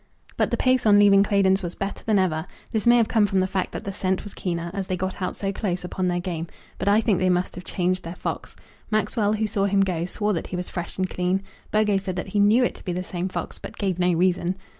[0.35, 2.47] But the pace on leaving Claydon's was better than ever.
[2.71, 5.21] This may have come from the fact that the scent was keener, as they got
[5.21, 6.47] out so close upon their game.
[6.79, 8.55] But I think they must have changed their fox.
[8.89, 11.43] Maxwell, who saw him go, swore that he was fresh and clean.
[11.69, 14.55] Burgo said that he knew it to be the same fox, but gave no reason.